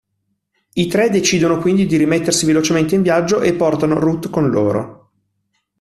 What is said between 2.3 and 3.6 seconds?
velocemente in viaggio e